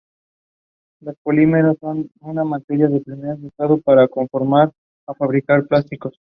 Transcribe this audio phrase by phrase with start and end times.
[1.01, 4.71] Los polímeros son un material primario usado para conformar
[5.05, 6.15] o fabricar plásticos.